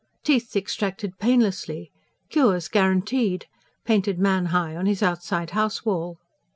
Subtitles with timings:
[0.23, 1.91] "Teeth extracted painlessly!"
[2.31, 3.45] "Cures guaranteed!"
[3.85, 6.17] painted man high on his outside house wall.